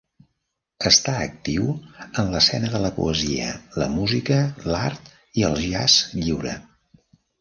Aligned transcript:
Està 0.91 1.11
activo 1.25 1.75
en 2.23 2.31
l'escena 2.35 2.71
de 2.77 2.81
la 2.85 2.91
poesia, 2.95 3.51
la 3.83 3.91
música, 3.99 4.41
l'art 4.73 5.13
i 5.43 5.47
el 5.51 5.61
jazz 5.67 5.99
lliure. 6.23 6.57